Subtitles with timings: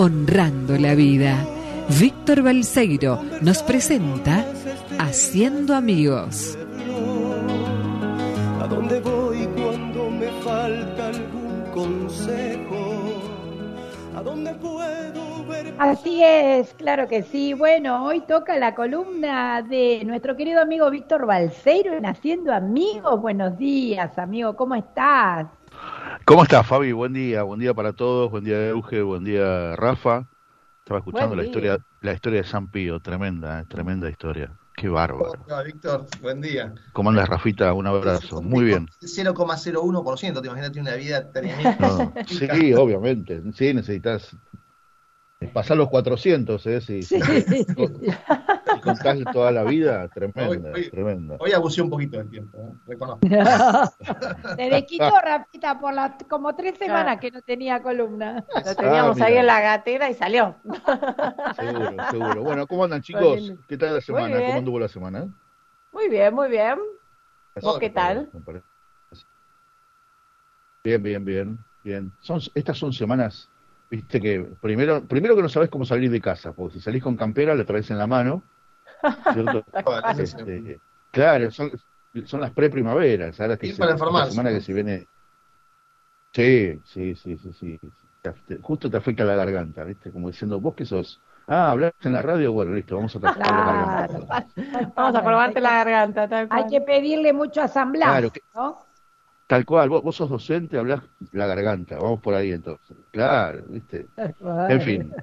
[0.00, 1.36] honrando la vida.
[2.00, 4.46] Víctor Balseiro nos presenta
[4.98, 6.56] Haciendo Amigos.
[8.62, 13.12] ¿A dónde voy cuando me falta algún consejo?
[14.16, 15.74] ¿A dónde puedo ver?
[15.78, 17.52] Así es, claro que sí.
[17.52, 23.20] Bueno, hoy toca la columna de nuestro querido amigo Víctor Balseiro en Haciendo Amigos.
[23.20, 25.46] Buenos días, amigo, ¿cómo estás?
[26.30, 26.92] ¿Cómo estás, Fabi?
[26.92, 30.28] Buen día, buen día para todos, buen día Euge, buen día Rafa.
[30.78, 34.56] Estaba escuchando la historia, la historia de San Pío, tremenda, eh, tremenda historia.
[34.76, 35.32] Qué bárbaro.
[35.44, 36.72] Hola, Víctor, buen día.
[36.92, 37.72] ¿Cómo andas, Rafita?
[37.72, 38.40] Un abrazo.
[38.42, 38.86] Muy bien.
[39.00, 41.76] 0,01%, te imaginas, tiene una vida tremenda.
[41.80, 43.42] No, sí, obviamente.
[43.52, 44.36] Sí, necesitas
[45.48, 46.80] pasar los 400, ¿eh?
[46.80, 47.64] Si, si, si
[48.82, 51.36] contás toda la vida, tremenda, hoy, hoy, tremenda.
[51.40, 52.72] Hoy abusé un poquito del tiempo, ¿eh?
[52.86, 53.20] reconozco.
[54.56, 58.44] Te desquitó, Rafita, por las como tres semanas que no tenía columna.
[58.64, 59.40] Lo teníamos Ah, ahí mira.
[59.40, 60.56] en la gatera y salió.
[61.56, 62.42] Seguro, seguro.
[62.42, 63.52] Bueno, ¿cómo andan, chicos?
[63.66, 64.36] ¿Qué tal la semana?
[64.38, 65.28] ¿Cómo anduvo la semana?
[65.92, 66.78] Muy bien, muy bien.
[67.54, 68.30] Eso qué tal?
[70.84, 72.12] Bien, bien, bien, bien.
[72.20, 73.48] Son, estas son semanas,
[73.90, 77.16] viste que primero, primero que no sabes cómo salir de casa, porque si salís con
[77.16, 78.42] campera la traes en la mano.
[80.18, 81.70] Este, claro, son,
[82.24, 84.30] son las preprimaveras, ahora que Ir se- para informarse.
[84.32, 85.08] semana que se viene.
[86.32, 87.80] Sí, sí, sí, sí, sí.
[88.62, 90.12] Justo te afecta la garganta, ¿viste?
[90.12, 91.20] Como diciendo, vos qué sos.
[91.48, 93.64] Ah, hablas en la radio, bueno, listo, vamos a tratar la Claro.
[93.64, 94.46] garganta.
[94.94, 96.62] Vamos a probarte la garganta, tal cual.
[96.64, 98.86] Hay que pedirle mucho a San Blas, Claro que- ¿no?
[99.50, 102.96] Tal cual, vos, vos sos docente, hablas la garganta, vamos por ahí entonces.
[103.10, 104.08] Claro, ¿viste?
[104.66, 105.16] En fin.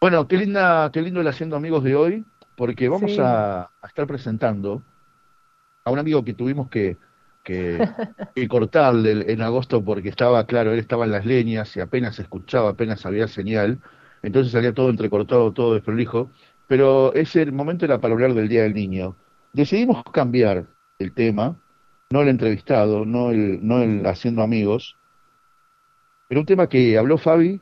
[0.00, 3.20] Bueno, qué linda, qué lindo el haciendo amigos de hoy, porque vamos Sí.
[3.20, 4.84] a, a estar presentando
[5.84, 6.98] a un amigo que tuvimos que,
[7.42, 7.88] que,
[8.34, 12.18] que cortarle el- en agosto porque estaba, claro, él estaba en las leñas y apenas
[12.18, 13.80] escuchaba, apenas había señal,
[14.22, 16.30] entonces salía todo entrecortado, todo desprolijo,
[16.66, 19.16] pero ese momento era para hablar del Día del Niño.
[19.52, 21.56] Decidimos cambiar el tema,
[22.12, 24.96] no el entrevistado, no el, no el haciendo amigos,
[26.28, 27.60] pero un tema que habló Fabi,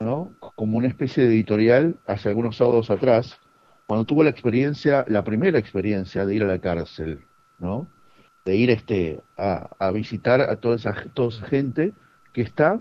[0.00, 0.32] ¿no?
[0.54, 3.38] Como una especie de editorial hace algunos sábados atrás,
[3.86, 7.24] cuando tuvo la experiencia, la primera experiencia de ir a la cárcel,
[7.58, 7.86] ¿no?
[8.44, 11.94] De ir este a, visitar a toda esa, toda esa gente
[12.32, 12.78] que está.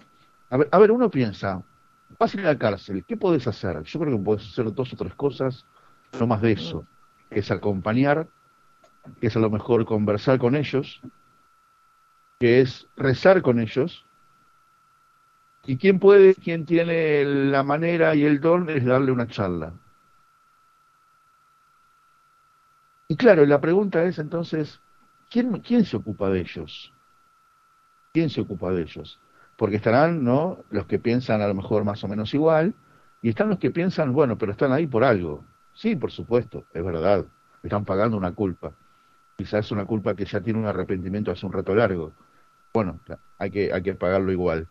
[0.49, 1.63] A ver, a ver, uno piensa,
[2.19, 3.81] vas a ir a la cárcel, ¿qué podés hacer?
[3.83, 5.65] Yo creo que podés hacer dos o tres cosas,
[6.19, 6.85] no más de eso,
[7.29, 8.27] que es acompañar,
[9.19, 11.01] que es a lo mejor conversar con ellos,
[12.39, 14.05] que es rezar con ellos,
[15.66, 19.73] y quién puede, quién tiene la manera y el don es darle una charla.
[23.07, 24.79] Y claro, la pregunta es entonces,
[25.31, 26.94] ¿quién, quién se ocupa de ellos?
[28.13, 29.19] ¿Quién se ocupa de ellos?
[29.55, 30.63] Porque estarán, ¿no?
[30.69, 32.73] Los que piensan a lo mejor más o menos igual,
[33.21, 35.45] y están los que piensan, bueno, pero están ahí por algo.
[35.73, 37.25] Sí, por supuesto, es verdad,
[37.63, 38.73] están pagando una culpa.
[39.38, 42.13] Quizás es una culpa que ya tiene un arrepentimiento hace un rato largo.
[42.73, 43.00] Bueno,
[43.38, 44.68] hay que, hay que pagarlo igual.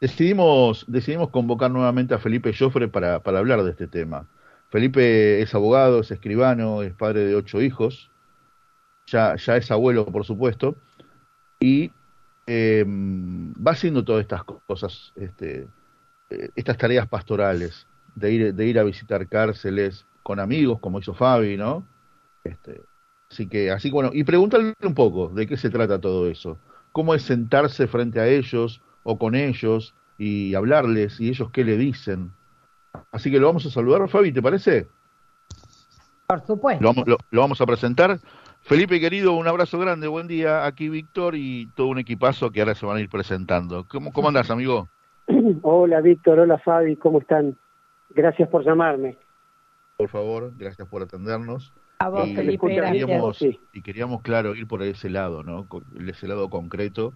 [0.00, 4.26] Decidimos, decidimos convocar nuevamente a Felipe Joffre para, hablar de este tema.
[4.70, 8.10] Felipe es abogado, es escribano, es padre de ocho hijos,
[9.06, 10.76] ya, ya es abuelo, por supuesto,
[11.58, 11.92] y
[12.46, 15.68] eh, va haciendo todas estas cosas, este,
[16.30, 21.14] eh, estas tareas pastorales, de ir, de ir a visitar cárceles con amigos, como hizo
[21.14, 21.86] Fabi, ¿no?
[22.44, 22.80] Este,
[23.30, 26.58] así que, así que bueno, y preguntarle un poco de qué se trata todo eso.
[26.92, 31.76] ¿Cómo es sentarse frente a ellos o con ellos y hablarles y ellos qué le
[31.76, 32.32] dicen?
[33.12, 34.88] Así que lo vamos a saludar, Fabi, ¿te parece?
[36.26, 36.82] Por supuesto.
[36.82, 38.18] Lo vamos, lo, lo vamos a presentar.
[38.62, 40.66] Felipe, querido, un abrazo grande, buen día.
[40.66, 43.86] Aquí Víctor y todo un equipazo que ahora se van a ir presentando.
[43.88, 44.88] ¿Cómo, cómo andás, amigo?
[45.62, 47.56] Hola Víctor, hola Fabi, ¿cómo están?
[48.10, 49.16] Gracias por llamarme.
[49.96, 51.72] Por favor, gracias por atendernos.
[52.02, 53.60] A vos, y, Felipe, queríamos, Sí.
[53.74, 55.68] y queríamos, claro, ir por ese lado, ¿no?
[55.68, 57.12] Con- Ese lado concreto,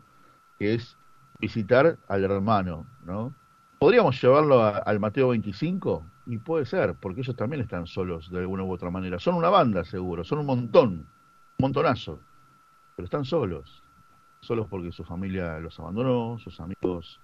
[0.58, 0.98] que es
[1.40, 3.32] visitar al hermano, ¿no?
[3.78, 6.04] ¿Podríamos llevarlo a- al Mateo 25?
[6.26, 9.18] Y puede ser, porque ellos también están solos de alguna u otra manera.
[9.18, 11.06] Son una banda, seguro, son un montón, un
[11.58, 12.20] montonazo,
[12.94, 13.82] pero están solos.
[14.42, 17.18] Solos porque su familia los abandonó, sus amigos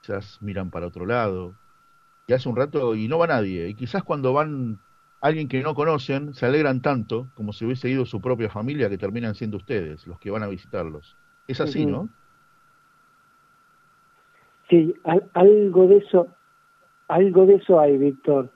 [0.00, 1.54] quizás miran para otro lado.
[2.28, 3.68] Y hace un rato, y no va nadie.
[3.68, 4.78] Y quizás cuando van
[5.22, 8.98] alguien que no conocen, se alegran tanto como si hubiese ido su propia familia que
[8.98, 11.16] terminan siendo ustedes, los que van a visitarlos.
[11.48, 11.86] Es así.
[11.86, 12.08] ¿no?
[14.68, 16.28] Sí, al- algo de eso,
[17.08, 18.50] algo de eso hay, Víctor.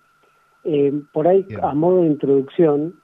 [0.64, 2.94] Eh, por ahí, a modo de introducción,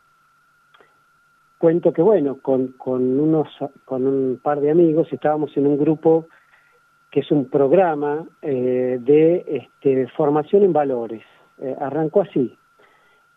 [1.59, 3.49] cuento que bueno, con, con unos,
[3.85, 6.27] con un par de amigos estábamos en un grupo
[7.11, 11.23] que es un programa eh, de este, formación en valores.
[11.59, 12.57] Eh, arrancó así,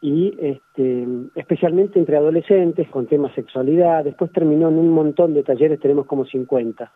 [0.02, 5.80] y este, especialmente entre adolescentes con temas sexualidad, después terminó en un montón de talleres,
[5.80, 6.92] tenemos como 50.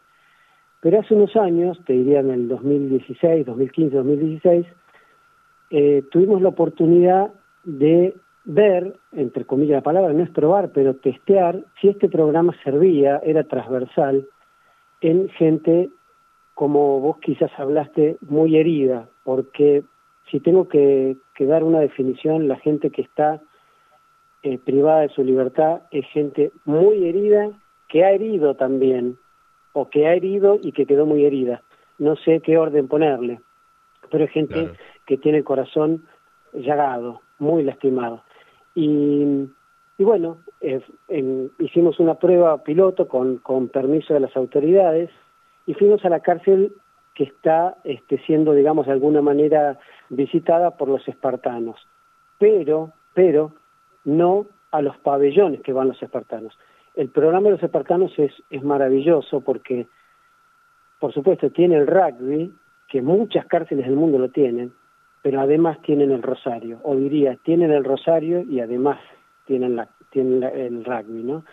[0.82, 4.66] Pero hace unos años, te diría en el 2016, 2015, 2016,
[5.72, 7.32] eh, tuvimos la oportunidad
[7.64, 8.16] de
[8.46, 13.44] ver, entre comillas la palabra, no es probar, pero testear si este programa servía, era
[13.44, 14.28] transversal,
[15.02, 15.90] en gente
[16.60, 19.84] como vos quizás hablaste, muy herida, porque
[20.32, 23.42] si tengo que, dar una definición, la gente que está
[24.44, 27.52] eh, privada de su libertad es gente muy herida,
[27.88, 29.18] que ha herido también,
[29.74, 31.64] o que ha herido y que quedó muy herida.
[31.98, 33.42] No sé qué orden ponerle,
[34.12, 34.72] pero es gente
[35.06, 36.06] que tiene el corazón
[36.54, 38.24] llagado, muy lastimado.
[38.76, 39.50] Y,
[39.98, 40.82] bueno, eh,
[41.60, 45.10] hicimos una prueba piloto con, con permiso de las autoridades
[45.66, 46.74] y fuimos a la cárcel
[47.20, 49.78] que está este, siendo, digamos, de alguna manera
[50.08, 51.76] visitada por los espartanos,
[52.38, 53.52] pero, pero
[54.06, 56.58] no a los pabellones que van los espartanos.
[56.96, 59.88] El programa de los espartanos es, maravilloso porque,
[61.02, 62.54] por supuesto, tiene el rugby,
[62.88, 64.72] que muchas cárceles del mundo lo tienen,
[65.22, 68.98] pero además tienen el rosario, o diría, tienen el rosario y además
[69.46, 71.44] tienen, la, tienen el rugby, ¿no?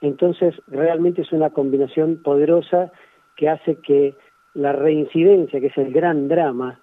[0.00, 2.90] Entonces, realmente es una combinación poderosa
[3.36, 4.14] que hace que
[4.54, 6.80] la reincidencia, que es el gran drama,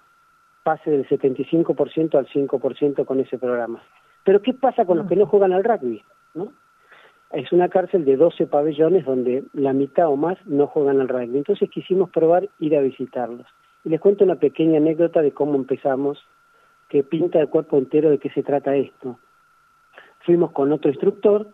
[0.62, 3.82] pase del 75% al 5% con ese programa.
[4.24, 6.02] Pero ¿qué pasa con los que no juegan al rugby?
[6.34, 6.52] ¿no?
[7.30, 11.38] Es una cárcel de 12 pabellones donde la mitad o más no juegan al rugby.
[11.38, 13.46] Entonces quisimos probar ir a visitarlos.
[13.84, 16.18] Y les cuento una pequeña anécdota de cómo empezamos,
[16.88, 19.18] que pinta el cuerpo entero de qué se trata esto.
[20.20, 21.48] Fuimos con otro instructor,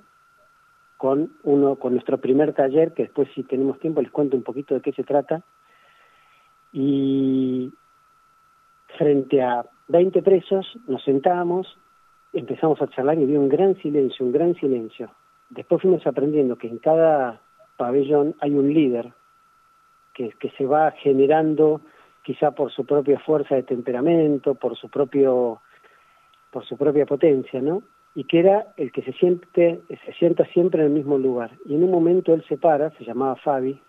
[0.97, 4.75] con uno, con nuestro primer taller, que después si tenemos tiempo les cuento un poquito
[4.75, 5.43] de qué se trata,
[6.75, 7.73] y
[8.99, 11.79] frente a 20 presos nos sentamos,
[12.33, 15.09] empezamos a charlar y había un gran silencio, un gran silencio.
[15.51, 17.41] Después fuimos aprendiendo que en cada
[17.77, 19.13] pabellón hay un líder
[20.15, 21.81] que, que se va generando
[22.25, 25.61] quizá por su propia fuerza de temperamento, por su propio
[26.51, 27.83] por su propia potencia, ¿no?
[28.17, 31.53] Y que era el que se siente se sienta siempre en el mismo lugar.
[31.67, 33.81] Y en un momento él se para, se llamaba Fabi,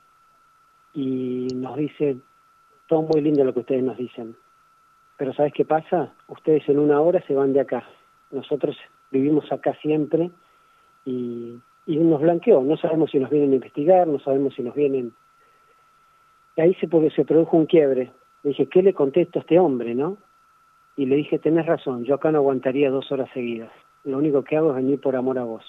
[0.93, 2.17] y nos dice,
[2.87, 4.35] todo muy lindo lo que ustedes nos dicen.
[5.17, 6.13] Pero ¿sabes qué pasa?
[6.27, 7.83] Ustedes en una hora se van de acá.
[8.31, 8.77] Nosotros
[9.11, 10.31] vivimos acá siempre
[11.05, 12.61] y, y nos blanqueó.
[12.61, 15.13] No sabemos si nos vienen a investigar, no sabemos si nos vienen...
[16.57, 18.13] Y ahí se, se produjo un quiebre.
[18.43, 20.17] Le dije, ¿qué le contesto a este hombre, no?
[20.95, 23.71] Y le dije, tenés razón, yo acá no aguantaría dos horas seguidas.
[24.05, 25.65] Lo único que hago es venir por amor a vos,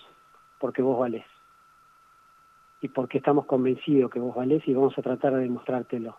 [0.61, 1.25] porque vos valés.
[2.81, 6.17] Y porque estamos convencidos que vos valés y vamos a tratar de demostrártelo.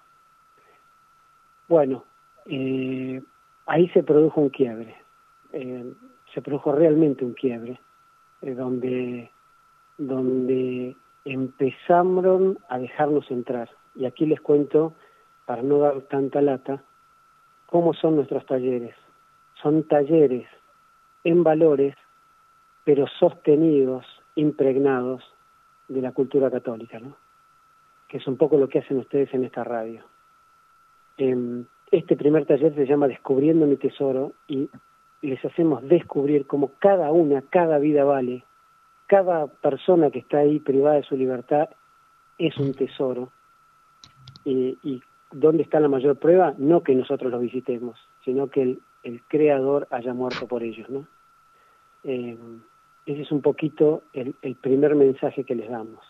[1.68, 2.06] Bueno,
[2.46, 3.22] eh,
[3.66, 4.96] ahí se produjo un quiebre,
[5.52, 5.94] eh,
[6.34, 7.80] se produjo realmente un quiebre,
[8.42, 9.32] eh, donde,
[9.98, 13.70] donde empezaron a dejarnos entrar.
[13.96, 14.94] Y aquí les cuento,
[15.46, 16.84] para no dar tanta lata,
[17.66, 18.96] cómo son nuestros talleres.
[19.62, 20.48] Son talleres
[21.24, 21.96] en valores,
[22.86, 24.06] pero sostenidos,
[24.36, 25.24] impregnados
[25.90, 27.18] de la cultura católica, ¿no?
[28.08, 30.04] que es un poco lo que hacen ustedes en esta radio.
[31.18, 34.70] Em, este primer taller se llama Descubriendo mi tesoro y
[35.22, 38.44] les hacemos descubrir cómo cada una, cada vida vale,
[39.08, 41.70] cada persona que está ahí privada de su libertad
[42.38, 43.32] es un tesoro.
[44.46, 46.54] Y, ¿dónde está la mayor prueba?
[46.58, 48.62] No que nosotros los visitemos, sino que
[49.04, 51.08] el, creador haya muerto por ellos, ¿no?
[52.04, 52.62] Em,
[53.06, 56.02] ese es un poquito el primer mensaje que les damos.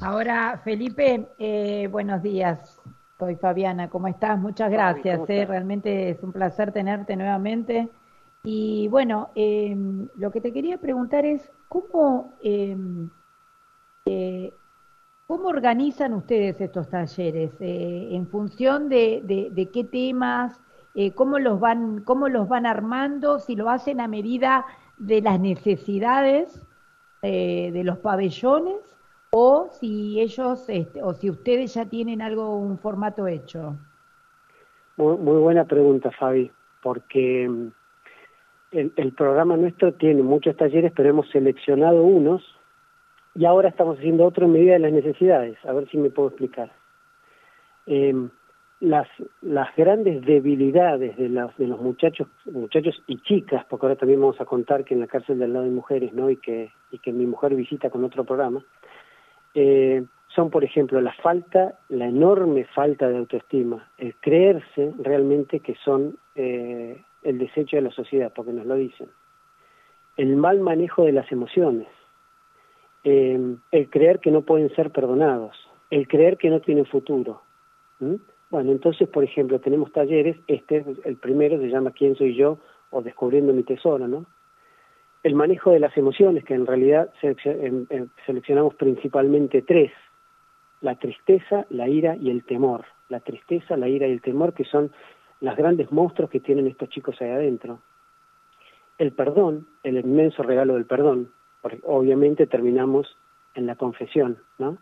[0.00, 2.80] Ahora, Felipe, eh, buenos días.
[3.18, 4.38] Soy Fabiana, ¿cómo estás?
[4.38, 5.20] Muchas gracias.
[5.28, 5.44] Eh.
[5.46, 7.90] Realmente es un placer tenerte nuevamente.
[8.44, 13.10] Y bueno, em, lo que te quería preguntar es, ¿cómo, em,
[14.06, 14.54] eh,
[15.26, 17.52] ¿cómo organizan ustedes estos talleres?
[17.60, 20.58] ¿En función de, de qué temas?
[21.14, 23.38] ¿Cómo los, van, ¿Cómo los van armando?
[23.38, 24.64] Si lo hacen a medida
[24.96, 26.66] de las necesidades
[27.20, 28.97] de los pabellones
[29.30, 33.76] o si ellos este, o si ustedes ya tienen algo, un formato hecho.
[34.96, 36.50] Muy, buena pregunta, Fabi,
[36.82, 37.68] porque mm,
[38.72, 42.42] el, programa nuestro tiene muchos talleres, pero hemos seleccionado unos
[43.34, 45.56] y ahora estamos haciendo otro en medida de las necesidades.
[45.64, 46.72] A ver si me puedo explicar.
[47.86, 48.28] Eh,
[48.80, 49.08] las,
[49.40, 54.40] las grandes debilidades de los, de los muchachos, muchachos y chicas, porque ahora también vamos
[54.40, 56.30] a contar que en la cárcel del lado de mujeres, ¿no?
[56.30, 58.64] Y que, y que mi mujer visita con otro programa,
[59.54, 65.74] eh, son, por ejemplo, la falta, la enorme falta de autoestima, el creerse realmente que
[65.84, 69.08] son eh, el desecho de la sociedad, porque nos lo dicen,
[70.16, 71.88] el mal manejo de las emociones,
[73.04, 75.56] eh, el creer que no pueden ser perdonados,
[75.90, 77.42] el creer que no tienen futuro.
[78.50, 82.58] Bueno, entonces, por ejemplo, tenemos talleres, este el primero, se llama ¿Quién soy yo?
[82.90, 84.24] o Descubriendo mi tesoro, ¿no?
[85.22, 87.12] El manejo de las emociones, que en realidad
[88.24, 89.92] seleccionamos principalmente tres,
[90.80, 92.84] la tristeza, la ira y el temor.
[93.08, 94.92] La tristeza, la ira y el temor, que son
[95.40, 97.80] los grandes monstruos que tienen estos chicos ahí adentro.
[98.98, 101.32] El perdón, el inmenso regalo del perdón,
[101.62, 103.16] porque obviamente terminamos
[103.54, 104.78] en la confesión, ¿no?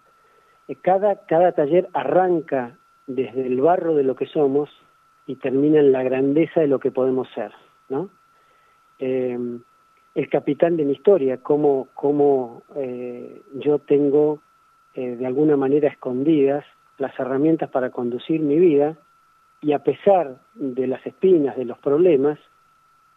[0.69, 2.76] Eh, cada, cada taller arranca
[3.07, 4.71] desde el barro de lo que somos
[5.26, 7.52] y termina en la grandeza de lo que podemos ser,
[7.88, 8.11] ¿no?
[8.99, 9.38] Eh,
[10.17, 14.41] el capitán de mi historia, cómo, cómo eh, yo tengo
[14.95, 16.65] eh, de alguna manera escondidas
[16.97, 18.97] las herramientas para conducir mi vida
[19.61, 22.39] y a pesar de las espinas, de los problemas,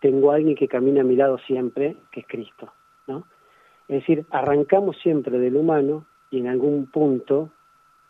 [0.01, 2.73] tengo a alguien que camina a mi lado siempre, que es Cristo,
[3.07, 3.23] ¿no?
[3.87, 7.49] Es decir, arrancamos siempre del humano y en algún punto,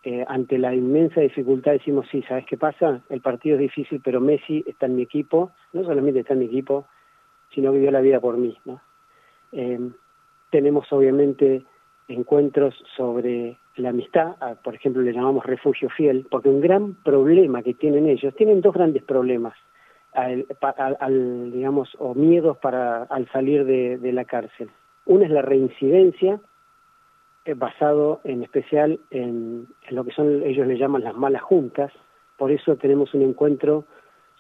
[0.04, 3.02] eh, ante la inmensa dificultad, decimos, sí, ¿sabes qué pasa?
[3.10, 6.46] El partido es difícil, pero Messi está en mi equipo, no solamente está en mi
[6.46, 6.88] equipo,
[7.54, 8.82] sino que dio la vida por mí, ¿no?
[9.52, 9.80] Eh,
[10.52, 11.64] tenemos obviamente
[12.08, 17.74] encuentros sobre la amistad, por ejemplo le llamamos refugio fiel, porque un gran problema que
[17.74, 19.54] tienen ellos, tienen dos grandes problemas,
[20.14, 24.70] al, digamos, o miedos para al salir de, la cárcel.
[25.06, 26.40] Una es la reincidencia,
[27.46, 31.92] eh, basado en especial en, en, lo que son, ellos le llaman las malas juntas,
[32.38, 33.86] por eso tenemos un encuentro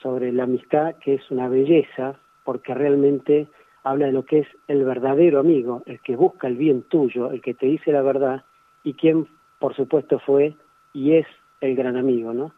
[0.01, 2.19] sobre la amistad que es una belleza,
[2.49, 3.47] porque realmente
[3.83, 7.43] habla de lo que es el verdadero amigo, el que busca el bien tuyo, el
[7.43, 8.43] que te dice la verdad
[8.83, 9.27] y quien,
[9.59, 10.55] por supuesto, fue
[10.91, 11.27] y es
[11.61, 12.51] el gran amigo, ¿no?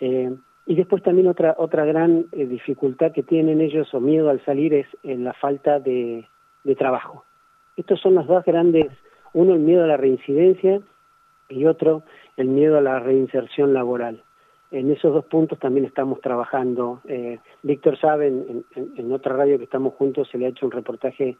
[0.00, 0.34] Eh,
[0.66, 4.74] y después también otra otra gran eh, dificultad que tienen ellos o miedo al salir
[4.74, 6.26] es en la falta de,
[6.64, 7.24] de trabajo.
[7.76, 8.90] Estos son los dos grandes,
[9.32, 10.80] uno el miedo a la reincidencia
[11.48, 12.02] y otro
[12.36, 14.24] el miedo a la reinserción laboral
[14.74, 17.00] en esos dos puntos también estamos trabajando.
[17.06, 21.36] Eh, Víctor sabe, en, otra radio que estamos juntos, se le ha hecho un reportaje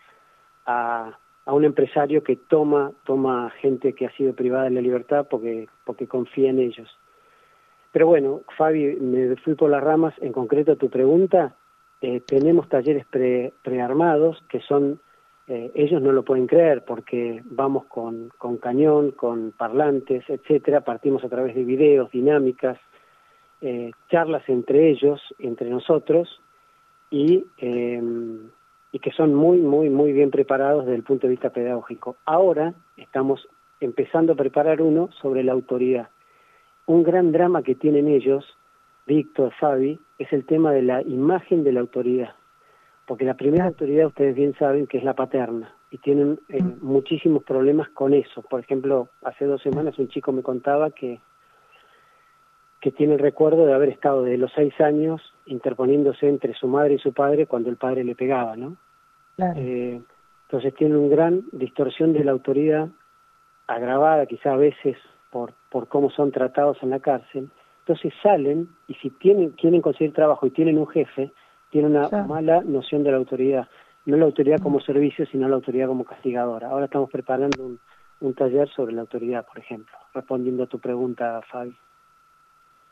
[0.66, 5.26] a, a, un empresario que toma, toma gente que ha sido privada de la libertad
[5.28, 6.88] porque, porque confía en ellos.
[7.90, 10.14] Pero bueno, Fabi, me fui por las ramas.
[10.20, 11.56] En concreto, tu pregunta,
[12.02, 15.00] eh, tenemos talleres pre, prearmados que son,
[15.48, 21.24] eh, ellos no lo pueden creer porque vamos con, con cañón, con parlantes, etcétera, partimos
[21.24, 22.78] a través de videos, dinámicas,
[23.66, 26.28] eh, charlas entre ellos, entre nosotros,
[27.10, 28.50] y, em,
[28.92, 32.16] y que son muy, muy, muy bien preparados desde el punto de vista pedagógico.
[32.26, 33.48] Ahora estamos
[33.80, 36.10] empezando a preparar uno sobre la autoridad.
[36.84, 38.44] Un gran drama que tienen ellos,
[39.06, 42.34] Víctor, Fabi, es el tema de la imagen de la autoridad.
[43.06, 47.44] Porque la primera autoridad, ustedes bien saben, que es la paterna, y tienen eh, muchísimos
[47.44, 48.42] problemas con eso.
[48.42, 51.18] Por ejemplo, hace dos semanas un chico me contaba que
[52.84, 56.92] que tiene el recuerdo de haber estado de los seis años interponiéndose entre su madre
[56.92, 58.76] y su padre cuando el padre le pegaba, ¿no?
[59.56, 60.02] Eh,
[60.42, 62.88] entonces tiene una gran distorsión de la autoridad,
[63.66, 64.98] agravada quizá a veces
[65.30, 67.48] por, por cómo son tratados en la cárcel.
[67.78, 71.32] Entonces salen y si tienen, quieren conseguir trabajo y tienen un jefe,
[71.70, 73.66] tienen una mala noción de la autoridad.
[74.04, 76.68] No la autoridad como servicio, sino la autoridad como castigadora.
[76.68, 77.80] Ahora estamos preparando un,
[78.20, 81.74] un taller sobre la autoridad, por ejemplo, respondiendo a tu pregunta, Fabi.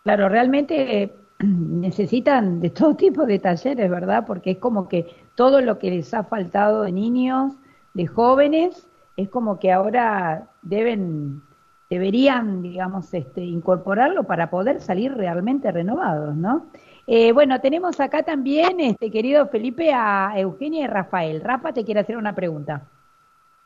[0.05, 4.25] Claro, realmente eh, necesitan de todo tipo de talleres, ¿verdad?
[4.27, 7.55] Porque es como que todo lo que les ha faltado de niños,
[7.95, 11.43] de jóvenes, es como que ahora deben,
[11.91, 16.71] deberían, digamos, este, incorporarlo para poder salir realmente renovados, ¿no?
[17.07, 21.41] Eh, bueno, tenemos acá también, este querido Felipe, a Eugenia y Rafael.
[21.43, 22.89] Rafa te quiere hacer una pregunta.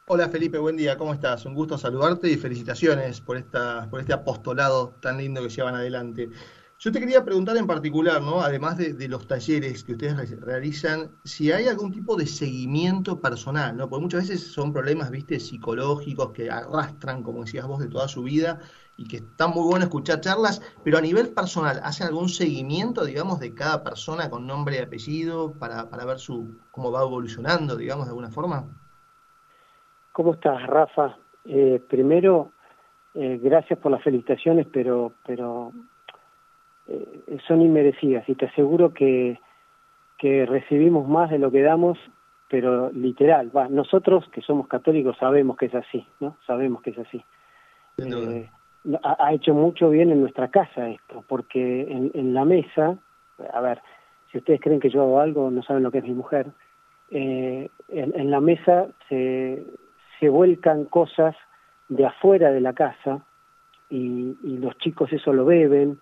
[0.08, 1.46] Hola Felipe, buen día, ¿cómo estás?
[1.46, 6.30] Un gusto saludarte y felicitaciones por, esta, por este apostolado tan lindo que llevan adelante.
[6.78, 8.40] Yo te quería preguntar en particular, ¿no?
[8.40, 13.88] además de, los talleres que ustedes realizan, si hay algún tipo de seguimiento personal, ¿no?
[13.88, 18.22] porque muchas veces son problemas viste, psicológicos que arrastran, como decías vos, de toda su
[18.22, 18.60] vida
[18.96, 23.40] y que está muy bueno escuchar charlas, pero a nivel personal, ¿hacen algún seguimiento, digamos,
[23.40, 28.06] de cada persona con nombre y apellido para, para ver su cómo va evolucionando, digamos,
[28.06, 28.68] de alguna forma?
[30.16, 31.18] ¿Cómo estás, Rafa?
[31.44, 32.52] Eh, primero,
[33.12, 35.72] eh, gracias por las felicitaciones, pero, pero
[36.88, 39.38] eh, son inmerecidas y te aseguro que,
[40.16, 41.98] que recibimos más de lo que damos,
[42.48, 43.54] pero literal.
[43.54, 46.38] Va, nosotros que somos católicos sabemos que es así, ¿no?
[46.46, 47.22] Sabemos que es así.
[49.02, 52.96] Ha, hecho mucho bien en nuestra casa esto, porque en, en, la mesa,
[53.52, 53.82] a ver,
[54.32, 56.46] si ustedes creen que yo hago algo, no saben lo que es mi mujer,
[57.10, 59.62] eh, en, en, la mesa se,
[60.20, 61.36] se vuelcan cosas
[61.88, 63.24] de afuera de la casa
[63.90, 65.98] y, los chicos eso lo beben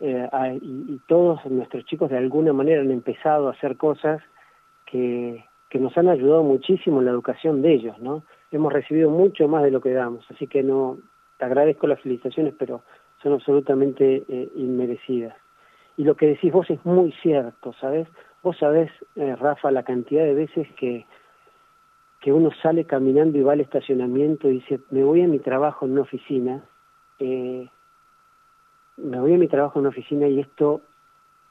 [0.00, 0.28] eh,
[0.62, 4.22] y, y, todos nuestros chicos de alguna manera han empezado a hacer cosas
[4.86, 8.22] que, que nos han ayudado muchísimo en la educación de ellos, ¿no?
[8.52, 10.98] Hemos recibido mucho más de lo que damos, así que no,
[11.38, 12.82] te agradezco las felicitaciones, pero
[13.22, 15.36] son absolutamente eh, inmerecidas.
[15.96, 18.06] Y lo que decís vos es muy cierto, ¿sabes?
[18.42, 21.06] Vos sabés, eh, Rafa, la cantidad de veces que,
[22.26, 25.86] que uno sale caminando y va al estacionamiento y dice, me voy a mi trabajo
[25.86, 26.64] en una oficina,
[27.20, 27.68] eh,
[28.96, 30.80] me voy a mi trabajo en una oficina y esto,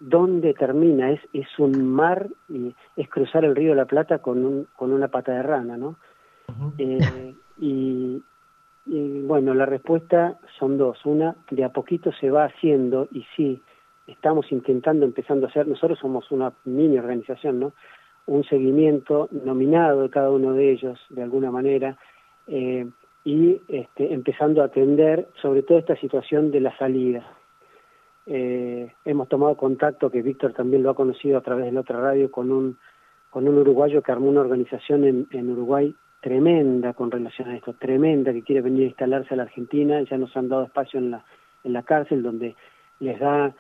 [0.02, 1.12] ¿dónde termina?
[1.12, 4.92] Es, es un mar y es cruzar el río de la Plata con, un, con
[4.92, 5.96] una pata de rana, ¿no?
[6.78, 8.22] eh, y,
[8.86, 11.06] y bueno, la respuesta son dos.
[11.06, 13.62] Una, de a poquito se va haciendo y sí,
[14.08, 17.72] estamos intentando, empezando a hacer, nosotros somos una mini organización, ¿no?
[18.28, 21.98] Un seguimiento nominado de cada uno de ellos, de alguna manera,
[22.48, 22.88] eh,
[23.24, 27.26] y este, empezando a atender sobre todo esta situación de la salida.
[28.28, 32.00] Eh, hemos tomado contacto, que Víctor también lo ha conocido a través de la otra
[32.00, 32.78] radio, con un,
[33.30, 35.94] con un uruguayo que armó una organización en, en Uruguay
[36.26, 40.18] tremenda con relación a esto, tremenda, que quiere venir a instalarse a la Argentina, ya
[40.18, 41.24] nos han dado espacio en la,
[41.64, 42.56] en la cárcel donde
[43.00, 43.54] les da,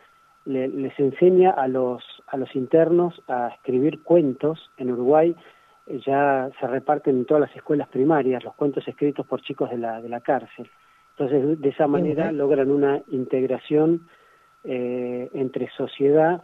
[0.45, 5.35] le, les enseña a los, a los internos a escribir cuentos en Uruguay,
[5.87, 9.77] eh, ya se reparten en todas las escuelas primarias los cuentos escritos por chicos de
[9.77, 10.69] la, de la cárcel.
[11.17, 14.07] Entonces, de esa manera logran una integración
[14.63, 16.43] eh, entre sociedad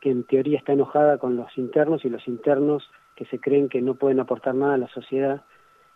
[0.00, 3.80] que en teoría está enojada con los internos y los internos que se creen que
[3.80, 5.42] no pueden aportar nada a la sociedad.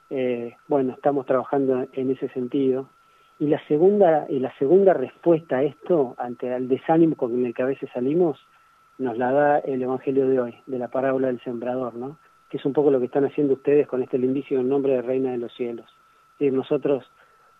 [0.08, 2.88] Eh, bueno, estamos trabajando en ese sentido.
[3.40, 7.62] Y la segunda y la segunda respuesta a esto, ante el desánimo con el que
[7.62, 8.38] a veces salimos,
[8.98, 12.18] nos la da el Evangelio de hoy, de la parábola del sembrador, ¿no?
[12.48, 15.32] Que es un poco lo que están haciendo ustedes con este lindísimo nombre de Reina
[15.32, 15.86] de los Cielos.
[16.38, 17.10] Es nosotros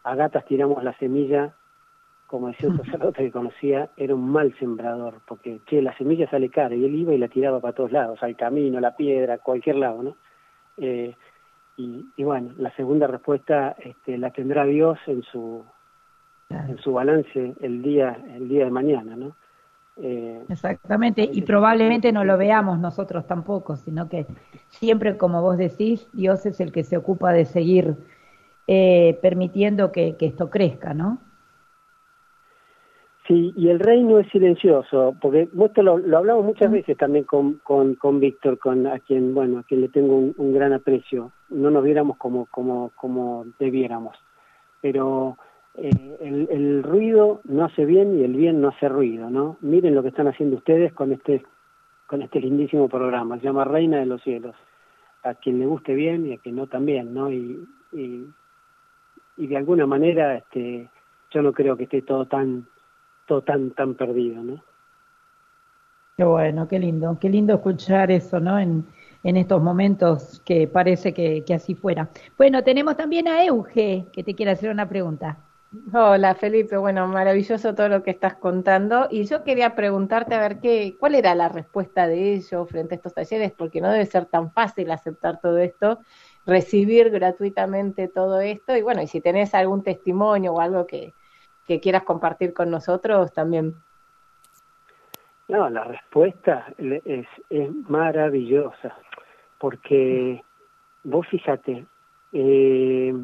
[0.04, 1.54] a gatas tiramos la semilla
[2.30, 6.48] como decía un sacerdote que conocía, era un mal sembrador, porque, che, la semilla sale
[6.48, 9.76] cara, y él iba y la tiraba para todos lados, al camino, la piedra, cualquier
[9.76, 10.16] lado, ¿no?
[10.76, 11.16] Eh,
[11.76, 15.64] y, y, bueno, la segunda respuesta este, la tendrá Dios en su
[16.50, 19.36] en su balance el día el día de mañana, ¿no?
[19.96, 24.26] Eh, Exactamente, y probablemente no lo veamos nosotros tampoco, sino que
[24.68, 27.96] siempre, como vos decís, Dios es el que se ocupa de seguir
[28.66, 31.18] eh, permitiendo que, que esto crezca, ¿no?
[33.30, 37.60] Sí, y el reino es silencioso, porque esto lo, lo hablamos muchas veces también con,
[37.62, 41.30] con, con Víctor, con a quien, bueno, a quien le tengo un, un, gran aprecio.
[41.48, 44.16] No nos viéramos como, como, como debiéramos.
[44.80, 45.36] Pero
[45.76, 49.58] eh, el, el ruido no hace bien y el bien no hace ruido, ¿no?
[49.60, 51.44] Miren lo que están haciendo ustedes con este,
[52.08, 54.56] con este lindísimo programa, se llama Reina de los Cielos.
[55.22, 57.30] A quien le guste bien y a quien no también, ¿no?
[57.30, 58.26] Y, y,
[59.36, 60.88] y de alguna manera, este,
[61.30, 62.66] yo no creo que esté todo tan
[63.38, 64.64] tan, tan perdido, ¿no?
[66.16, 68.58] Qué bueno, qué lindo, qué lindo escuchar eso, ¿no?
[68.58, 68.84] En,
[69.22, 72.10] en estos momentos que parece que, que, así fuera.
[72.36, 75.38] Bueno, tenemos también a Euge, que te quiere hacer una pregunta.
[75.94, 80.58] Hola Felipe, bueno, maravilloso todo lo que estás contando y yo quería preguntarte a ver
[80.58, 84.26] qué, cuál era la respuesta de ellos frente a estos talleres, porque no debe ser
[84.26, 86.00] tan fácil aceptar todo esto,
[86.44, 91.14] recibir gratuitamente todo esto y bueno, y si tenés algún testimonio o algo que,
[91.66, 93.74] que quieras compartir con nosotros también.
[95.48, 98.96] No, la respuesta es, es maravillosa,
[99.58, 100.42] porque
[101.02, 101.86] vos fíjate,
[102.32, 103.14] eh,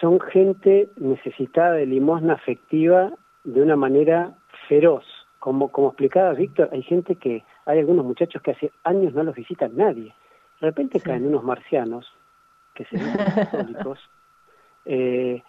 [0.00, 3.12] son gente necesitada de limosna afectiva
[3.44, 4.34] de una manera
[4.68, 5.04] feroz.
[5.38, 9.34] Como, como explicaba Víctor, hay gente que, hay algunos muchachos que hace años no los
[9.34, 10.14] visitan nadie.
[10.60, 11.04] De repente sí.
[11.04, 12.10] caen unos marcianos,
[12.74, 13.98] que se llaman católicos,
[14.86, 15.42] eh,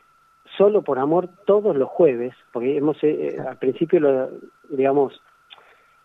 [0.58, 4.30] solo por amor todos los jueves, porque hemos eh, al principio lo,
[4.70, 5.22] digamos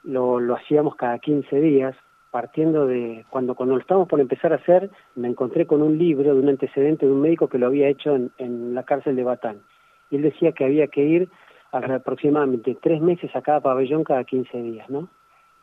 [0.02, 1.96] lo, lo hacíamos cada 15 días,
[2.30, 6.34] partiendo de cuando cuando lo estábamos por empezar a hacer, me encontré con un libro
[6.34, 9.24] de un antecedente de un médico que lo había hecho en, en la cárcel de
[9.24, 9.62] Batán.
[10.10, 11.28] Y él decía que había que ir
[11.72, 15.08] aproximadamente tres meses a cada pabellón cada 15 días, ¿no?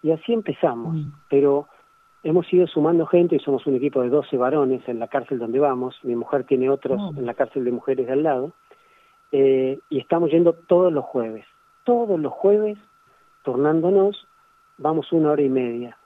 [0.02, 1.12] Y así empezamos, mm.
[1.30, 1.68] pero
[2.24, 5.60] hemos ido sumando gente y somos un equipo de 12 varones en la cárcel donde
[5.60, 7.20] vamos, mi mujer tiene otros mm.
[7.20, 8.54] en la cárcel de mujeres de al lado,
[9.32, 11.46] eh, y estamos yendo todos los jueves.
[11.84, 12.78] Todos los jueves,
[13.44, 14.28] turnándonos,
[14.78, 15.98] vamos una hora y media.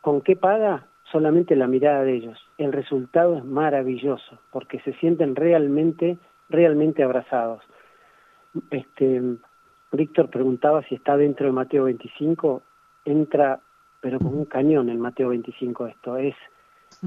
[0.00, 0.86] ¿Con qué paga?
[1.10, 2.38] Solamente la mirada de ellos.
[2.58, 7.62] El resultado es maravilloso, porque se sienten realmente realmente abrazados.
[8.70, 9.20] Este,
[9.92, 12.62] Víctor preguntaba si está dentro de Mateo 25,
[13.04, 13.60] entra
[14.06, 16.36] pero con un cañón en Mateo 25 esto, es,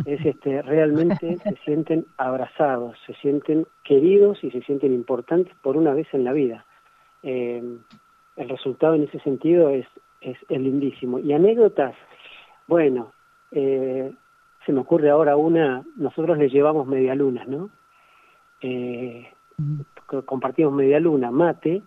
[0.06, 5.94] es este, realmente se sienten abrazados, se sienten queridos y se sienten importantes por una
[5.94, 6.66] vez en la vida.
[7.24, 7.62] Eh,
[8.36, 9.86] el resultado en ese sentido es,
[10.22, 11.20] es, lindísimo.
[11.20, 11.96] Y anécdotas,
[12.68, 13.12] bueno,
[13.52, 14.14] eh,
[14.66, 17.70] se me ocurre ahora una, nosotros le llevamos media luna, ¿no?
[18.62, 19.28] Eh,
[20.26, 21.82] compartimos media luna, mate,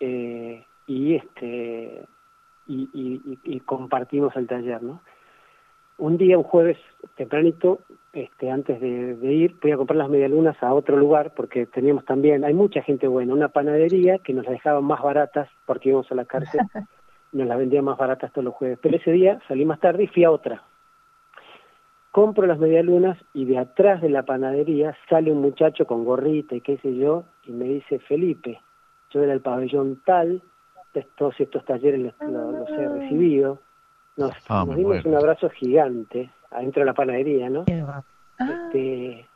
[0.00, 2.06] eh, y este
[2.68, 5.00] y, compartimos el taller, ¿no?
[5.98, 6.78] Un día, un jueves
[7.16, 7.80] tempranito,
[8.12, 12.44] este, antes de, ir, fui a comprar las medialunas a otro lugar, porque teníamos también,
[12.44, 16.14] hay mucha gente buena, una panadería que nos las dejaban más baratas, porque íbamos a
[16.14, 16.60] la cárcel,
[17.32, 18.78] nos las vendían más baratas todos los jueves.
[18.82, 20.62] Pero ese día salí más tarde y fui a otra.
[22.10, 26.62] Compro las medialunas y de atrás de la panadería sale un muchacho con gorrita y
[26.62, 28.60] qué sé yo, y me dice, Felipe,
[29.10, 30.42] yo era el pabellón tal,
[31.16, 33.58] todos estos talleres los, he recibido.
[34.16, 37.64] Nos, ah, dimos un abrazo gigante adentro de la panadería, ¿no?
[37.66, 39.26] Este,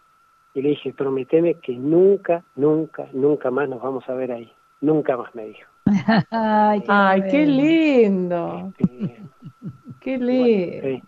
[0.54, 4.52] y le dije, prometeme que nunca, nunca, nunca más nos vamos a ver ahí.
[4.80, 5.68] Nunca más me dijo.
[6.30, 8.72] Ay, qué, lindo.
[8.78, 9.22] Este,
[10.00, 10.86] qué lindo.
[10.86, 11.02] Eh,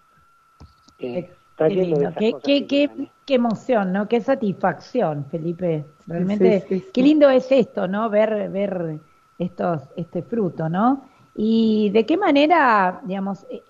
[2.42, 4.08] qué, qué, qué, emoción, ¿no?
[4.08, 5.84] Qué satisfacción, Felipe.
[6.06, 8.10] Realmente, qué lindo es esto, ¿no?
[8.10, 9.00] Ver, ver
[9.38, 11.04] estos, este fruto, ¿no?
[11.34, 13.62] Y de qué manera, digamos, eh,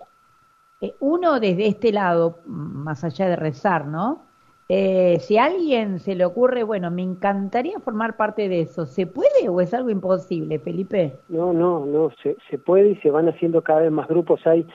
[0.81, 4.25] eh, uno desde este lado, más allá de rezar, ¿no?
[4.67, 9.07] Eh, si a alguien se le ocurre, bueno, me encantaría formar parte de eso, ¿se
[9.07, 11.19] puede o es algo imposible, Felipe?
[11.29, 14.45] No, no, no, se, se puede y se van haciendo cada vez más grupos.
[14.45, 14.67] Hay,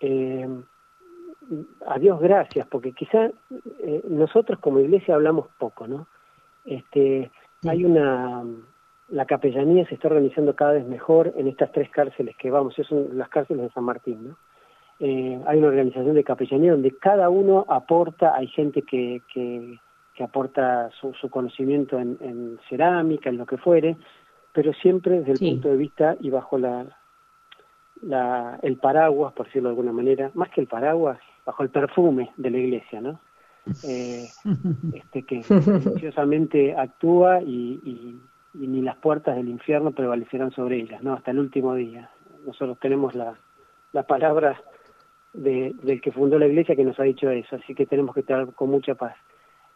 [0.00, 0.46] eh,
[1.86, 3.30] a Dios gracias, porque quizá
[4.10, 6.06] nosotros como iglesia hablamos poco, ¿no?
[6.66, 7.30] Este,
[7.66, 8.44] Hay una
[9.08, 13.16] la capellanía se está organizando cada vez mejor en estas tres cárceles que vamos, son
[13.16, 14.36] las cárceles de San Martín, ¿no?
[14.98, 19.78] Eh, hay una organización de capellanía donde cada uno aporta, hay gente que, que,
[20.24, 23.96] aporta su, conocimiento en, cerámica, en lo que fuere,
[24.52, 26.86] pero siempre desde el punto de vista y bajo la,
[28.00, 32.32] la, el paraguas, por decirlo de alguna manera, más que el paraguas, bajo el perfume
[32.38, 33.20] de la iglesia, ¿no?
[33.86, 34.26] Eh,
[34.94, 38.18] este que silenciosamente actúa y y
[38.56, 41.12] ni las puertas del infierno prevalecerán sobre ellas, ¿no?
[41.12, 42.10] Hasta el último día.
[42.46, 43.34] Nosotros tenemos la,
[43.92, 44.60] la palabra
[45.32, 48.20] de, del que fundó la iglesia que nos ha dicho eso, así que tenemos que
[48.20, 49.16] estar con mucha paz.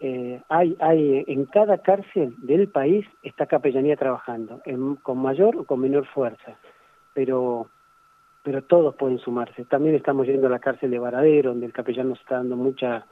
[0.00, 4.62] Eh, hay, hay en cada cárcel del país está capellanía trabajando,
[5.02, 6.58] con mayor o con menor fuerza,
[7.12, 7.68] pero
[8.42, 9.66] pero todos pueden sumarse.
[9.66, 13.06] También estamos yendo a la cárcel de Varadero, donde el capellán nos está dando mucha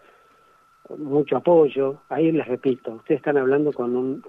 [0.97, 2.01] mucho apoyo.
[2.09, 4.23] Ahí les repito, ustedes están hablando con un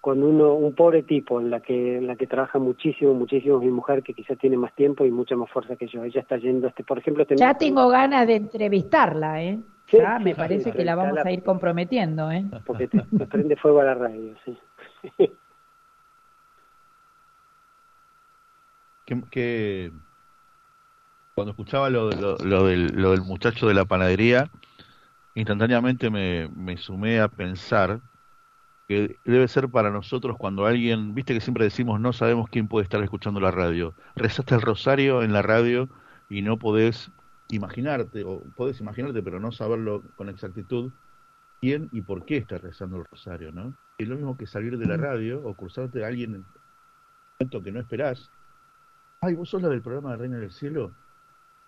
[0.00, 4.02] con uno un pobre tipo en la que la que trabaja muchísimo muchísimo mi mujer
[4.02, 6.04] que quizá tiene más tiempo y mucha más fuerza que yo.
[6.04, 9.58] Ella está yendo este por ejemplo ya tengo ganas de entrevistarla eh
[9.90, 13.84] ya me parece que la vamos a ir comprometiendo eh porque te, prende fuego a
[13.84, 14.56] la radio sí.
[19.30, 19.90] Que,
[21.34, 24.50] cuando escuchaba lo, lo, del, lo del muchacho de la panadería
[25.34, 28.00] instantáneamente me, me sumé a pensar
[28.88, 32.84] que debe ser para nosotros cuando alguien, viste que siempre decimos no sabemos quién puede
[32.84, 33.94] estar escuchando la radio.
[34.16, 35.90] Rezaste el rosario en la radio
[36.30, 37.10] y no podés
[37.50, 40.90] imaginarte, o podés imaginarte pero no saberlo con exactitud,
[41.60, 43.74] quién y por qué estás rezando el rosario, ¿no?
[43.98, 45.00] Es lo mismo que salir de la mm.
[45.00, 46.46] radio o cruzarte a alguien en un
[47.38, 48.30] momento que no esperás.
[49.20, 50.92] Ay, vos sos la del programa de Reina del Cielo.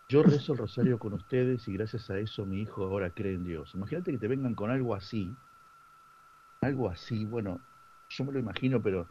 [0.08, 3.44] Yo rezo el rosario con ustedes y gracias a eso mi hijo ahora cree en
[3.44, 3.74] Dios.
[3.74, 5.34] Imagínate que te vengan con algo así,
[6.62, 7.58] algo así, bueno,
[8.10, 9.06] yo me lo imagino, pero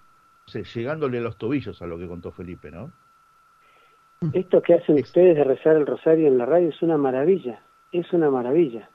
[0.75, 2.91] llegándole a los tobillos a lo que contó Felipe, ¿no?
[4.33, 8.11] Esto que hacen ustedes de rezar el rosario en la radio es una maravilla, es
[8.13, 8.89] una maravilla.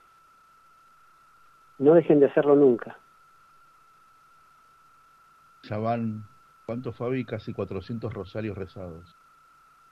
[1.78, 2.98] No dejen de hacerlo nunca.
[5.62, 6.24] Ya van,
[6.66, 7.24] ¿cuánto Fabi?
[7.24, 9.16] Casi 400 rosarios rezados.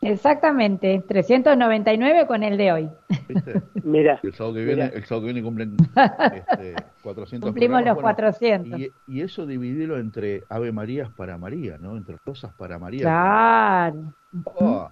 [0.03, 2.91] Exactamente, 399 con el de hoy.
[3.85, 4.19] Mira.
[4.25, 7.49] El sábado que viene, el sábado que viene cumplen este, 400.
[7.49, 8.81] Cumplimos los 400.
[9.07, 11.97] Y, eso dividirlo entre Ave Marías para María, ¿no?
[11.97, 13.03] Entre rosas para María.
[13.03, 14.12] Claro.
[14.45, 14.91] Oh,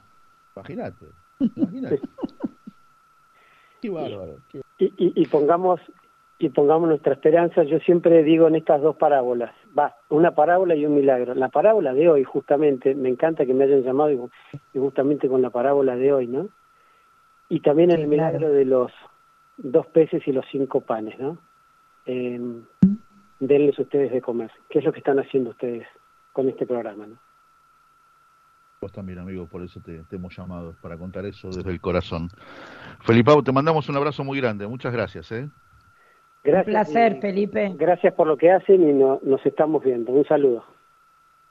[0.55, 1.07] imagínate,
[1.57, 2.01] imagínate.
[3.83, 4.37] Qué bárbaro.
[4.79, 5.81] Y, y, pongamos
[6.38, 10.87] y pongamos nuestra esperanza, yo siempre digo en estas dos parábolas, va, una parábola y
[10.87, 11.35] un milagro.
[11.35, 15.50] La parábola de hoy, justamente, me encanta que me hayan llamado y, justamente con la
[15.50, 16.48] parábola de hoy, ¿no?
[17.48, 18.92] Y también el milagro de los
[19.56, 21.38] dos peces y los cinco panes, ¿no?
[22.06, 22.64] Em,
[23.40, 25.87] denles ustedes de comer, que es lo que están haciendo ustedes
[26.33, 27.06] con este programa.
[27.06, 27.16] ¿no?
[28.80, 32.30] Vos también, amigo, por eso te, hemos llamado, para contar eso desde el corazón.
[33.00, 35.30] Felipao, te mandamos un abrazo muy grande, muchas gracias.
[35.33, 35.50] ¿eh?
[36.42, 36.66] Gracias.
[36.66, 37.74] Un placer, Felipe.
[37.76, 40.12] Gracias por lo que hacen y nos estamos viendo.
[40.12, 40.64] Un saludo.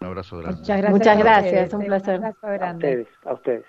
[0.02, 0.60] Un abrazo grande.
[0.60, 0.92] Muchas gracias.
[0.92, 2.24] Muchas gracias, un placer.
[2.24, 3.66] A ustedes, a ustedes.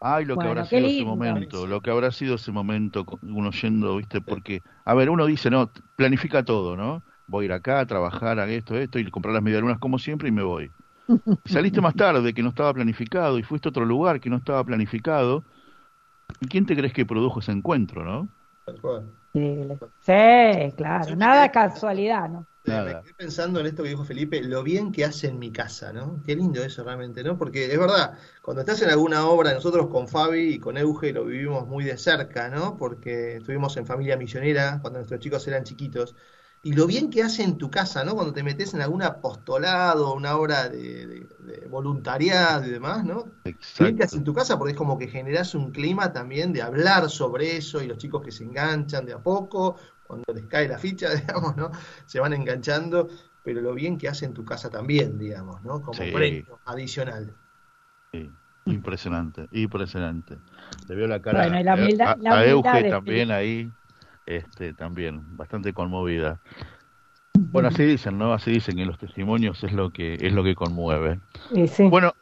[0.00, 3.96] Ay, lo que habrá sido ese momento, lo que habrá sido ese momento, uno yendo,
[3.96, 4.20] ¿viste?
[4.20, 7.02] Porque, a ver, uno dice, no, planifica todo, ¿no?
[7.26, 10.28] Voy a ir acá a trabajar, a esto, esto, y comprar las medialunas como siempre
[10.28, 10.70] y me voy.
[11.08, 14.36] Y saliste más tarde, que no estaba planificado, y fuiste a otro lugar que no
[14.36, 15.42] estaba planificado.
[16.40, 18.28] ¿Y quién te crees que produjo ese encuentro, no?
[20.00, 22.46] Sí, claro, nada casualidad, ¿no?
[22.64, 25.90] Me quedé pensando en esto que dijo Felipe, lo bien que hace en mi casa,
[25.92, 26.22] ¿no?
[26.24, 27.38] Qué lindo eso realmente, ¿no?
[27.38, 31.24] Porque es verdad, cuando estás en alguna obra, nosotros con Fabi y con Euge lo
[31.24, 32.76] vivimos muy de cerca, ¿no?
[32.76, 36.14] Porque estuvimos en familia misionera cuando nuestros chicos eran chiquitos.
[36.62, 38.14] Y lo bien que hace en tu casa, ¿no?
[38.14, 41.28] Cuando te metes en algún apostolado, una obra de,
[41.68, 43.26] voluntariado y demás, ¿no?
[43.44, 43.84] Exacto.
[43.84, 46.62] Bien que hace en tu casa porque es como que generas un clima también de
[46.62, 50.68] hablar sobre eso y los chicos que se enganchan de a poco, cuando les cae
[50.68, 51.70] la ficha, digamos, ¿no?
[52.06, 53.08] Se van enganchando,
[53.42, 55.80] pero lo bien que hace en tu casa también, digamos, ¿no?
[55.80, 57.34] Como premio adicional.
[58.12, 58.32] Sí.
[58.72, 60.38] Impresionante, impresionante.
[60.88, 63.70] Le veo la cara a, Euge también ahí,
[64.28, 66.38] este, también, bastante conmovida.
[67.32, 68.32] Bueno, así dicen, ¿no?
[68.32, 71.20] Así dicen que los testimonios es lo que es lo que conmueve.
[71.68, 72.12] Sí, bueno,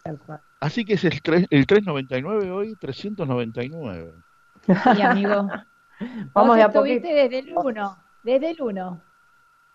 [0.61, 4.13] así que es el, 3, el 399 hoy, 399.
[4.67, 5.49] Sí, amigo.
[6.33, 7.09] Vamos a poquito.
[7.09, 9.01] desde el 1, desde el 1.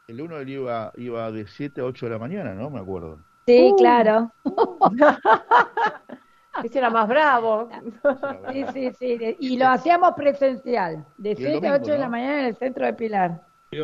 [0.08, 2.70] El 1 él iba, iba de 7 a 8 de la mañana, ¿no?
[2.70, 3.20] Me acuerdo.
[3.46, 3.76] Sí, uh.
[3.76, 4.32] claro.
[6.64, 7.70] Ese era más bravo.
[8.52, 9.36] Sí, sí, sí.
[9.40, 12.94] Y lo hacíamos presencial, de 7 a 8 de la mañana en el centro de
[12.94, 13.42] Pilar.
[13.72, 13.78] Y,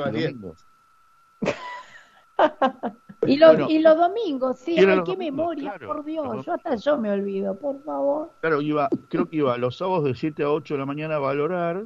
[3.38, 7.58] los, y los domingos, sí, ay, qué memoria, por Dios, yo hasta yo me olvido,
[7.58, 8.32] por favor.
[8.42, 11.20] Claro, iba, creo que iba los sábados de 7 a 8 de la mañana a
[11.20, 11.86] valorar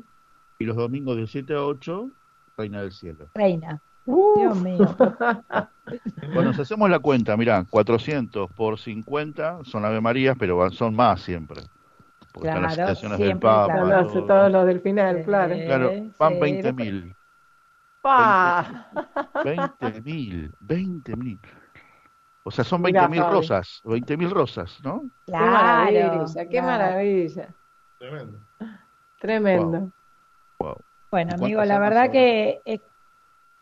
[0.57, 2.09] y los domingos de 7 a 8,
[2.57, 3.27] Reina del Cielo.
[3.35, 3.81] Reina.
[4.05, 4.95] Dios mío.
[6.33, 11.19] Bueno, si hacemos la cuenta, mirá, 400 por 50 son Ave Marías, pero son más
[11.21, 11.63] siempre.
[12.31, 13.73] Porque claro, están las citaciones del Papa.
[13.73, 14.25] Claro.
[14.25, 15.53] Todos, los del final, claro.
[15.65, 17.15] Claro, van 20.000.
[18.01, 18.89] ¡Pa!
[19.33, 21.39] 20.000, 20.000.
[22.43, 25.03] O sea, son 20.000 rosas, 20.000 rosas, ¿no?
[25.25, 27.55] Claro, qué maravilla, qué maravilla.
[27.99, 28.39] Tremendo.
[29.19, 29.91] Tremendo.
[31.11, 32.61] Bueno, amigo, la verdad que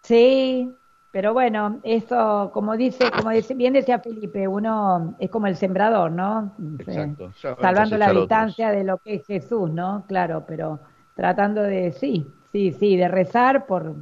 [0.02, 0.76] sí,
[1.12, 6.12] pero bueno, eso, como dice, como dice, bien decía Felipe, uno es como el sembrador,
[6.12, 6.54] ¿no?
[6.78, 7.32] Exacto.
[7.34, 10.06] Salvando la distancia de lo que es Jesús, ¿no?
[10.08, 10.80] Claro, pero
[11.16, 13.96] tratando de, sí, sí, sí, de rezar por,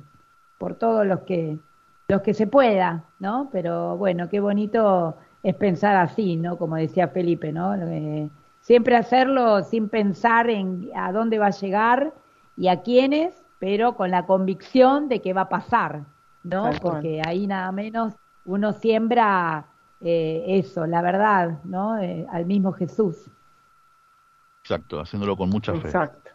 [0.58, 1.58] por todos los que,
[2.10, 3.50] los que se pueda, ¿no?
[3.52, 6.58] Pero bueno, qué bonito es pensar así, ¿no?
[6.58, 7.74] Como decía Felipe, ¿no?
[7.76, 8.30] Eh,
[8.60, 12.14] siempre hacerlo sin pensar en a dónde va a llegar
[12.58, 16.04] y a quiénes, pero con la convicción de que va a pasar,
[16.44, 16.70] ¿no?
[16.82, 18.14] Porque ahí nada menos
[18.46, 19.66] uno siembra
[20.02, 21.98] eh, eso, la verdad, ¿no?
[22.00, 23.30] Eh, al mismo Jesús.
[24.64, 25.88] Exacto, haciéndolo con mucha fe.
[25.88, 26.32] Exacto.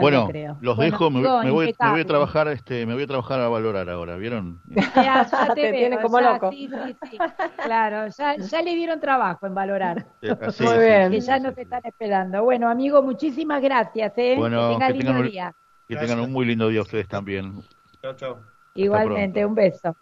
[0.00, 0.28] Bueno,
[0.60, 3.88] los dejo, me, voy, me, voy, a trabajar, este, me voy a trabajar a valorar
[3.88, 4.60] ahora, ¿vieron?
[4.94, 6.50] Ya, ya te, tiene como loco.
[6.50, 7.18] Sí, sí, sí.
[7.62, 10.06] Claro, ya, ya le dieron trabajo en valorar.
[10.22, 11.10] Muy bien.
[11.10, 12.42] Que ya nos están esperando.
[12.42, 14.34] Bueno, amigo, muchísimas gracias, ¿eh?
[14.36, 15.54] Bueno, que tengan, lindo día.
[15.88, 17.62] Que tengan un muy lindo día ustedes también.
[18.00, 18.44] Chao, chao.
[18.74, 19.96] Igualmente, un beso.